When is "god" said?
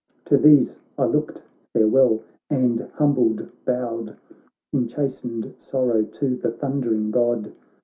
7.11-7.53